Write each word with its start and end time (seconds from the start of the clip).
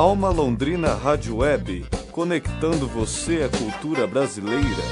Alma 0.00 0.30
Londrina 0.30 0.94
Rádio 0.94 1.36
Web, 1.36 1.84
conectando 2.10 2.88
você 2.88 3.42
à 3.42 3.50
cultura 3.50 4.06
brasileira. 4.06 4.82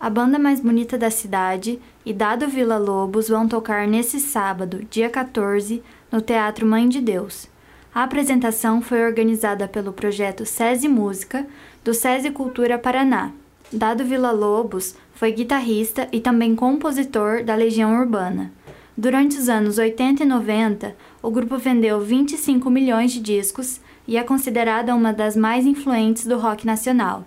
A 0.00 0.10
banda 0.10 0.40
mais 0.40 0.58
bonita 0.58 0.98
da 0.98 1.08
cidade 1.08 1.78
e 2.04 2.12
Dado 2.12 2.48
Vila 2.48 2.78
Lobos 2.78 3.28
vão 3.28 3.46
tocar 3.46 3.86
nesse 3.86 4.18
sábado, 4.18 4.84
dia 4.90 5.08
14, 5.08 5.84
no 6.10 6.20
Teatro 6.20 6.66
Mãe 6.66 6.88
de 6.88 7.00
Deus. 7.00 7.48
A 7.94 8.02
apresentação 8.02 8.82
foi 8.82 9.06
organizada 9.06 9.68
pelo 9.68 9.92
projeto 9.92 10.44
SESI 10.44 10.88
Música, 10.88 11.46
do 11.84 11.94
SESI 11.94 12.32
Cultura 12.32 12.76
Paraná. 12.76 13.30
Dado 13.72 14.04
Vila 14.04 14.32
Lobos 14.32 14.96
foi 15.14 15.30
guitarrista 15.30 16.08
e 16.10 16.18
também 16.18 16.56
compositor 16.56 17.44
da 17.44 17.54
Legião 17.54 18.00
Urbana. 18.00 18.50
Durante 18.98 19.36
os 19.36 19.50
anos 19.50 19.76
80 19.76 20.22
e 20.22 20.26
90, 20.26 20.96
o 21.22 21.30
grupo 21.30 21.58
vendeu 21.58 22.00
25 22.00 22.70
milhões 22.70 23.12
de 23.12 23.20
discos 23.20 23.78
e 24.08 24.16
é 24.16 24.22
considerada 24.22 24.94
uma 24.94 25.12
das 25.12 25.36
mais 25.36 25.66
influentes 25.66 26.26
do 26.26 26.38
rock 26.38 26.64
nacional. 26.64 27.26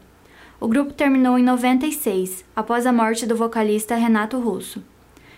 O 0.60 0.68
grupo 0.68 0.94
terminou 0.94 1.38
em 1.38 1.44
96, 1.44 2.44
após 2.56 2.88
a 2.88 2.92
morte 2.92 3.28
do 3.28 3.36
vocalista 3.36 3.96
Renato 3.96 4.40
Russo. 4.40 4.84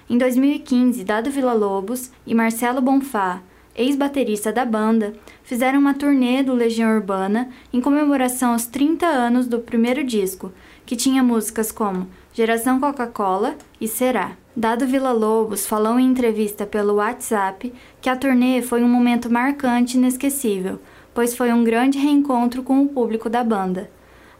Em 0.10 0.18
2015, 0.18 1.04
Dado 1.04 1.30
Vila 1.30 1.52
Lobos 1.52 2.10
e 2.26 2.34
Marcelo 2.34 2.80
Bonfá, 2.80 3.42
ex-baterista 3.76 4.54
da 4.54 4.64
banda, 4.64 5.14
fizeram 5.44 5.80
uma 5.80 5.94
turnê 5.94 6.42
do 6.44 6.54
Legião 6.54 6.96
Urbana 6.96 7.50
em 7.74 7.82
comemoração 7.82 8.54
aos 8.54 8.66
30 8.66 9.06
anos 9.06 9.48
do 9.48 9.60
primeiro 9.60 10.02
disco, 10.02 10.54
que 10.86 10.96
tinha 10.96 11.22
músicas 11.22 11.74
como 11.74 12.08
Geração 12.34 12.80
Coca-Cola 12.80 13.58
e 13.82 13.88
Será. 13.88 14.41
Dado 14.56 14.86
Vila 14.86 15.14
Lobos 15.14 15.66
falou 15.66 15.98
em 15.98 16.08
entrevista 16.08 16.66
pelo 16.66 16.96
WhatsApp 16.96 17.74
que 18.02 18.10
a 18.10 18.18
turnê 18.18 18.62
foi 18.62 18.84
um 18.84 18.90
momento 18.90 19.32
marcante 19.32 19.96
e 19.96 19.98
inesquecível, 19.98 20.78
pois 21.14 21.34
foi 21.34 21.54
um 21.54 21.64
grande 21.64 21.98
reencontro 21.98 22.62
com 22.62 22.82
o 22.82 22.90
público 22.90 23.30
da 23.30 23.46
banda. 23.46 23.90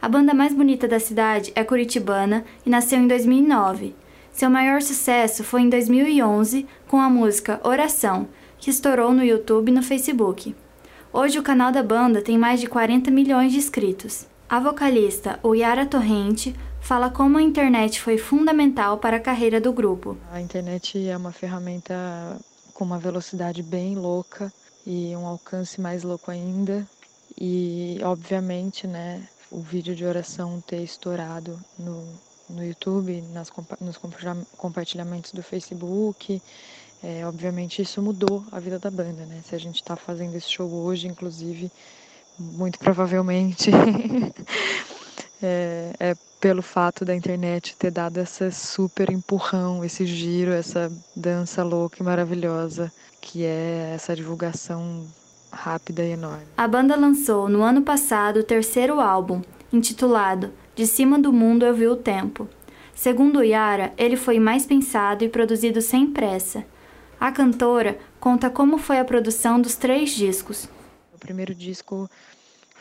A 0.02 0.08
banda 0.10 0.34
mais 0.34 0.52
bonita 0.52 0.86
da 0.86 1.00
cidade 1.00 1.50
é 1.54 1.64
curitibana 1.64 2.44
e 2.66 2.68
nasceu 2.68 2.98
em 2.98 3.06
2009. 3.08 3.94
Seu 4.30 4.50
maior 4.50 4.82
sucesso 4.82 5.42
foi 5.42 5.62
em 5.62 5.70
2011 5.70 6.66
com 6.86 7.00
a 7.00 7.08
música 7.08 7.58
Oração, 7.64 8.28
que 8.58 8.68
estourou 8.68 9.12
no 9.12 9.24
YouTube 9.24 9.70
e 9.70 9.74
no 9.74 9.82
Facebook. 9.82 10.54
Hoje 11.10 11.38
o 11.38 11.42
canal 11.42 11.72
da 11.72 11.82
banda 11.82 12.20
tem 12.20 12.36
mais 12.36 12.60
de 12.60 12.66
40 12.66 13.10
milhões 13.10 13.50
de 13.50 13.58
inscritos. 13.58 14.26
A 14.46 14.60
vocalista 14.60 15.40
Yara 15.42 15.86
Torrente 15.86 16.54
fala 16.92 17.08
como 17.08 17.38
a 17.38 17.42
internet 17.42 17.98
foi 18.02 18.18
fundamental 18.18 18.98
para 18.98 19.16
a 19.16 19.20
carreira 19.20 19.58
do 19.58 19.72
grupo. 19.72 20.14
A 20.30 20.42
internet 20.42 21.08
é 21.08 21.16
uma 21.16 21.32
ferramenta 21.32 21.94
com 22.74 22.84
uma 22.84 22.98
velocidade 22.98 23.62
bem 23.62 23.94
louca 23.94 24.52
e 24.86 25.16
um 25.16 25.26
alcance 25.26 25.80
mais 25.80 26.02
louco 26.02 26.30
ainda. 26.30 26.86
E 27.40 27.98
obviamente, 28.04 28.86
né, 28.86 29.26
o 29.50 29.62
vídeo 29.62 29.96
de 29.96 30.04
oração 30.04 30.60
ter 30.60 30.82
estourado 30.82 31.58
no, 31.78 32.06
no 32.50 32.62
YouTube, 32.62 33.24
nas, 33.32 33.50
nos 33.80 33.98
compartilhamentos 34.58 35.32
do 35.32 35.42
Facebook, 35.42 36.42
é, 37.02 37.24
obviamente 37.26 37.80
isso 37.80 38.02
mudou 38.02 38.44
a 38.52 38.60
vida 38.60 38.78
da 38.78 38.90
banda, 38.90 39.24
né? 39.24 39.40
Se 39.42 39.54
a 39.54 39.58
gente 39.58 39.76
está 39.76 39.96
fazendo 39.96 40.36
esse 40.36 40.50
show 40.50 40.70
hoje, 40.70 41.08
inclusive, 41.08 41.72
muito 42.38 42.78
provavelmente 42.78 43.70
é, 45.42 45.90
é, 45.98 46.14
pelo 46.42 46.60
fato 46.60 47.04
da 47.04 47.14
internet 47.14 47.74
ter 47.76 47.90
dado 47.90 48.18
essa 48.18 48.50
super 48.50 49.10
empurrão, 49.10 49.84
esse 49.84 50.04
giro, 50.04 50.50
essa 50.50 50.92
dança 51.16 51.62
louca 51.62 51.96
e 52.00 52.02
maravilhosa, 52.02 52.92
que 53.20 53.44
é 53.44 53.92
essa 53.94 54.14
divulgação 54.14 55.06
rápida 55.52 56.04
e 56.04 56.10
enorme. 56.10 56.44
A 56.56 56.66
banda 56.66 56.96
lançou 56.96 57.48
no 57.48 57.62
ano 57.62 57.82
passado 57.82 58.40
o 58.40 58.44
terceiro 58.44 59.00
álbum, 59.00 59.40
intitulado 59.72 60.52
De 60.74 60.86
Cima 60.86 61.18
do 61.18 61.32
Mundo 61.32 61.64
Eu 61.64 61.74
Vi 61.74 61.86
o 61.86 61.96
Tempo. 61.96 62.48
Segundo 62.92 63.42
Yara, 63.42 63.92
ele 63.96 64.16
foi 64.16 64.38
mais 64.38 64.66
pensado 64.66 65.24
e 65.24 65.28
produzido 65.28 65.80
sem 65.80 66.08
pressa 66.08 66.64
a 67.22 67.30
cantora 67.30 68.00
conta 68.18 68.50
como 68.50 68.78
foi 68.78 68.98
a 68.98 69.04
produção 69.04 69.60
dos 69.60 69.76
três 69.76 70.10
discos. 70.10 70.68
O 71.14 71.18
primeiro 71.20 71.54
disco 71.54 72.10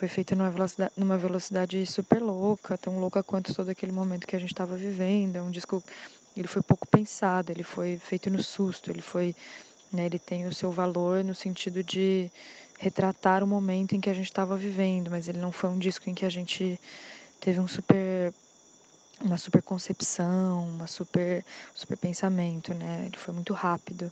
foi 0.01 0.07
feito 0.07 0.35
numa 0.35 0.50
velocidade, 0.50 0.91
numa 0.97 1.16
velocidade 1.16 1.85
super 1.85 2.19
louca, 2.23 2.75
tão 2.75 2.97
louca 3.00 3.22
quanto 3.22 3.53
todo 3.53 3.69
aquele 3.69 3.91
momento 3.91 4.25
que 4.25 4.35
a 4.35 4.39
gente 4.39 4.51
estava 4.51 4.75
vivendo. 4.75 5.35
É 5.35 5.41
um 5.44 5.51
disco, 5.51 5.84
ele 6.35 6.47
foi 6.47 6.63
pouco 6.63 6.88
pensado, 6.88 7.51
ele 7.51 7.62
foi 7.62 8.00
feito 8.00 8.28
no 8.28 8.41
susto, 8.41 8.89
ele 8.89 9.03
foi, 9.03 9.35
né, 9.94 10.07
ele 10.07 10.17
tem 10.17 10.47
o 10.47 10.53
seu 10.56 10.72
valor 10.72 11.23
no 11.23 11.35
sentido 11.35 11.84
de 11.84 12.31
retratar 12.79 13.44
o 13.44 13.47
momento 13.47 13.95
em 13.95 14.01
que 14.01 14.09
a 14.09 14.13
gente 14.16 14.25
estava 14.25 14.57
vivendo, 14.57 15.12
mas 15.12 15.28
ele 15.28 15.38
não 15.38 15.51
foi 15.51 15.69
um 15.69 15.78
disco 15.78 16.09
em 16.09 16.16
que 16.16 16.25
a 16.25 16.31
gente 16.31 16.79
teve 17.39 17.59
um 17.59 17.68
super 17.68 18.33
uma 19.23 19.37
super 19.37 19.61
concepção, 19.61 20.67
uma 20.67 20.87
super 20.87 21.43
super 21.73 21.97
pensamento, 21.97 22.73
né? 22.73 23.03
Ele 23.07 23.17
foi 23.17 23.33
muito 23.33 23.53
rápido. 23.53 24.11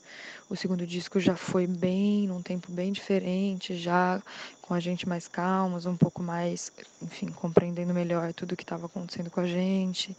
O 0.50 0.56
segundo 0.56 0.86
disco 0.86 1.20
já 1.20 1.36
foi 1.36 1.68
bem 1.68 2.28
num 2.28 2.42
tempo 2.42 2.72
bem 2.72 2.92
diferente, 2.92 3.76
já 3.76 4.22
com 4.62 4.74
a 4.74 4.80
gente 4.80 5.08
mais 5.10 5.28
calmos, 5.28 5.86
um 5.86 5.98
pouco 5.98 6.22
mais, 6.22 6.72
enfim, 7.02 7.28
compreendendo 7.28 7.94
melhor 7.94 8.34
tudo 8.34 8.56
que 8.56 8.64
estava 8.64 8.86
acontecendo 8.86 9.30
com 9.30 9.40
a 9.40 9.48
gente. 9.48 10.16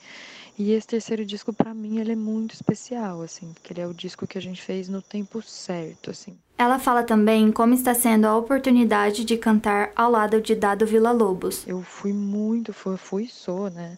E 0.58 0.72
esse 0.72 0.86
terceiro 0.86 1.24
disco 1.24 1.52
para 1.52 1.72
mim 1.72 1.98
ele 1.98 2.12
é 2.12 2.16
muito 2.16 2.54
especial, 2.54 3.22
assim, 3.22 3.52
porque 3.52 3.72
ele 3.72 3.80
é 3.80 3.86
o 3.86 3.94
disco 3.94 4.26
que 4.26 4.36
a 4.36 4.42
gente 4.42 4.60
fez 4.60 4.88
no 4.88 5.00
tempo 5.00 5.40
certo, 5.40 6.10
assim. 6.10 6.36
Ela 6.58 6.78
fala 6.78 7.02
também 7.02 7.50
como 7.50 7.72
está 7.72 7.94
sendo 7.94 8.26
a 8.26 8.36
oportunidade 8.36 9.24
de 9.24 9.38
cantar 9.38 9.92
ao 9.96 10.10
lado 10.10 10.40
de 10.40 10.54
Dado 10.54 10.84
Vila 10.84 11.12
Lobos. 11.12 11.66
Eu 11.66 11.80
fui 11.80 12.12
muito, 12.12 12.72
fui, 12.72 12.96
fui 12.98 13.26
sou, 13.26 13.70
né? 13.70 13.96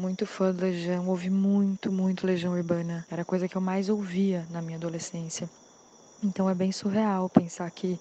Muito 0.00 0.26
fã 0.26 0.52
de 0.54 0.62
Legião, 0.62 1.08
ouvi 1.08 1.30
muito, 1.30 1.92
muito 1.92 2.26
Legião 2.26 2.54
Urbana. 2.54 3.06
Era 3.10 3.22
a 3.22 3.24
coisa 3.24 3.46
que 3.48 3.56
eu 3.56 3.60
mais 3.60 3.88
ouvia 3.88 4.46
na 4.50 4.62
minha 4.62 4.78
adolescência. 4.78 5.48
Então 6.22 6.48
é 6.48 6.54
bem 6.54 6.72
surreal 6.72 7.28
pensar 7.30 7.70
que, 7.70 8.00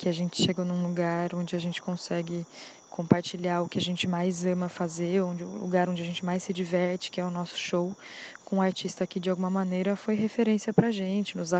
que 0.00 0.08
a 0.08 0.12
gente 0.12 0.42
chegou 0.42 0.64
num 0.64 0.82
lugar 0.82 1.34
onde 1.34 1.54
a 1.54 1.58
gente 1.58 1.82
consegue 1.82 2.46
compartilhar 2.88 3.60
o 3.60 3.68
que 3.68 3.78
a 3.78 3.82
gente 3.82 4.08
mais 4.08 4.46
ama 4.46 4.66
fazer, 4.66 5.20
onde, 5.20 5.44
o 5.44 5.58
lugar 5.58 5.90
onde 5.90 6.00
a 6.00 6.04
gente 6.06 6.24
mais 6.24 6.42
se 6.42 6.54
diverte, 6.54 7.10
que 7.10 7.20
é 7.20 7.24
o 7.24 7.30
nosso 7.30 7.58
show, 7.58 7.94
com 8.42 8.56
um 8.56 8.62
artista 8.62 9.06
que 9.06 9.20
de 9.20 9.28
alguma 9.28 9.50
maneira 9.50 9.96
foi 9.96 10.14
referência 10.14 10.72
pra 10.72 10.90
gente. 10.90 11.36
Nos, 11.36 11.50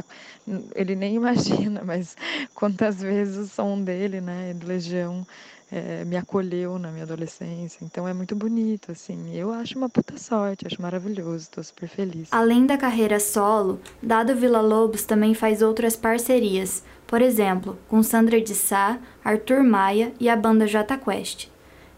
ele 0.75 0.97
nem 0.97 1.17
imagina, 1.21 1.83
mas 1.85 2.17
quantas 2.55 3.03
vezes 3.03 3.37
o 3.37 3.47
som 3.47 3.79
dele, 3.79 4.23
né, 4.23 4.55
do 4.55 4.67
Legião, 4.67 5.27
é, 5.71 6.05
me 6.05 6.17
acolheu 6.17 6.79
na 6.79 6.91
minha 6.91 7.05
adolescência. 7.05 7.85
Então 7.85 8.09
é 8.09 8.13
muito 8.13 8.35
bonito, 8.35 8.91
assim. 8.91 9.37
Eu 9.37 9.53
acho 9.53 9.79
uma 9.79 9.89
puta 9.89 10.19
sorte, 10.19 10.67
acho 10.67 10.81
maravilhoso, 10.83 11.45
estou 11.45 11.63
super 11.63 11.89
feliz. 11.89 12.29
Além 12.33 12.67
da 12.67 12.77
carreira 12.77 13.21
solo, 13.21 13.81
Dado 14.03 14.35
Vila 14.35 14.61
Lobos 14.61 15.05
também 15.05 15.35
faz 15.35 15.63
outras 15.63 15.95
parcerias, 15.95 16.83
por 17.11 17.21
exemplo, 17.21 17.77
com 17.89 18.05
Sandra 18.05 18.41
de 18.41 18.55
Sá, 18.55 18.97
Arthur 19.25 19.65
Maia 19.65 20.13
e 20.21 20.29
a 20.29 20.37
banda 20.37 20.65
J 20.65 20.97
Quest. 20.97 21.49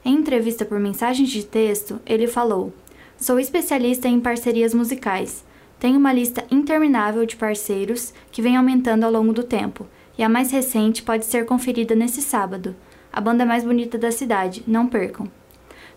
Em 0.03 0.15
entrevista 0.15 0.65
por 0.65 0.81
mensagens 0.81 1.29
de 1.29 1.45
texto, 1.45 2.01
ele 2.07 2.27
falou: 2.27 2.73
Sou 3.19 3.39
especialista 3.39 4.09
em 4.09 4.19
parcerias 4.19 4.73
musicais. 4.73 5.45
Tenho 5.79 5.99
uma 5.99 6.15
lista 6.15 6.47
interminável 6.51 7.27
de 7.27 7.37
parceiros 7.37 8.15
que 8.31 8.41
vem 8.41 8.57
aumentando 8.57 9.05
ao 9.05 9.13
longo 9.13 9.35
do 9.35 9.43
tempo, 9.43 9.87
e 10.17 10.23
a 10.23 10.31
mais 10.31 10.51
recente 10.51 11.03
pode 11.03 11.27
ser 11.27 11.45
conferida 11.45 11.95
nesse 11.95 12.23
sábado 12.23 12.75
a 13.13 13.21
banda 13.21 13.45
mais 13.45 13.63
bonita 13.63 13.99
da 13.99 14.11
cidade, 14.11 14.65
não 14.67 14.87
percam. 14.87 15.31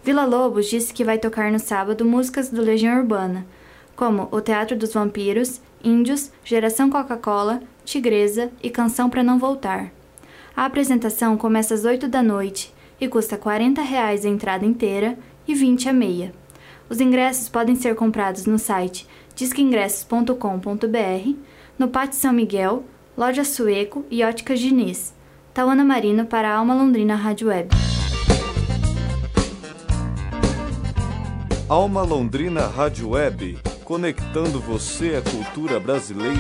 Vila 0.03 0.25
Lobos 0.25 0.69
disse 0.69 0.93
que 0.93 1.05
vai 1.05 1.17
tocar 1.17 1.49
no 1.53 1.59
sábado 1.59 2.03
músicas 2.03 2.49
do 2.49 2.61
Legião 2.61 2.97
Urbana, 2.97 3.47
como 3.95 4.27
O 4.29 4.41
Teatro 4.41 4.75
dos 4.77 4.93
Vampiros, 4.93 5.61
Índios, 5.85 6.31
Geração 6.43 6.89
Coca-Cola, 6.89 7.61
Tigresa 7.85 8.51
e 8.61 8.71
Canção 8.71 9.09
para 9.09 9.23
Não 9.23 9.37
Voltar. 9.37 9.91
A 10.57 10.65
apresentação 10.65 11.37
começa 11.37 11.75
às 11.75 11.85
8 11.85 12.07
da 12.07 12.23
noite 12.23 12.73
e 12.99 13.07
custa 13.07 13.37
40 13.37 13.81
reais 13.81 14.25
a 14.25 14.29
entrada 14.29 14.65
inteira 14.65 15.17
e 15.47 15.53
20 15.53 15.87
a 15.87 15.93
meia. 15.93 16.33
Os 16.89 16.99
ingressos 16.99 17.47
podem 17.47 17.75
ser 17.75 17.95
comprados 17.95 18.45
no 18.45 18.57
site 18.57 19.07
disqueingressos.com.br, 19.35 21.35
no 21.77 21.87
Pátio 21.89 22.17
São 22.17 22.33
Miguel, 22.33 22.83
Loja 23.17 23.43
Sueco 23.43 24.05
e 24.09 24.23
Óticas 24.23 24.59
Diniz. 24.59 25.13
Tauana 25.53 25.85
Marino 25.85 26.25
para 26.25 26.49
a 26.49 26.55
Alma 26.55 26.73
Londrina 26.73 27.15
Rádio 27.15 27.49
Web. 27.49 27.69
Alma 31.67 32.03
Londrina 32.03 32.67
Rádio 32.67 33.09
Web, 33.09 33.57
conectando 33.85 34.59
você 34.59 35.15
à 35.15 35.21
cultura 35.21 35.79
brasileira. 35.79 36.35